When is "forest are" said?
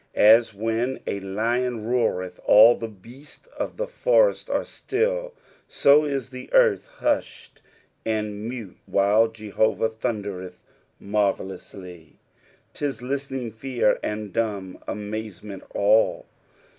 3.87-4.63